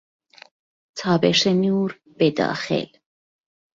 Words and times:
تابش 0.97 1.47
نور 1.47 1.99
به 2.17 2.31
داخل 2.31 2.87